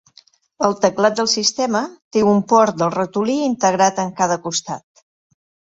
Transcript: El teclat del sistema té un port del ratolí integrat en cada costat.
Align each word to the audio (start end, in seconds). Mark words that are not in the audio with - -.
El 0.67 0.71
teclat 0.85 1.19
del 1.19 1.29
sistema 1.33 1.81
té 2.17 2.23
un 2.31 2.41
port 2.55 2.81
del 2.81 2.93
ratolí 2.99 3.39
integrat 3.53 4.05
en 4.07 4.15
cada 4.23 4.41
costat. 4.49 5.07